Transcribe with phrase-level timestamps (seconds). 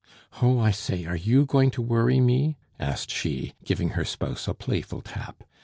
[0.41, 4.55] "Oh, I say, are you going to worry me?" asked she, giving her spouse a
[4.55, 5.43] playful tap.